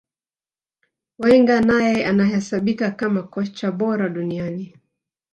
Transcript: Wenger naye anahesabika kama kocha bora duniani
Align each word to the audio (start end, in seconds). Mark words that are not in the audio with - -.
Wenger 1.19 1.61
naye 1.65 2.05
anahesabika 2.05 2.91
kama 2.91 3.23
kocha 3.23 3.71
bora 3.71 4.09
duniani 4.09 4.75